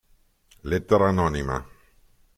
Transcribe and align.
Lettera 0.69 1.05
anonima 1.09 1.63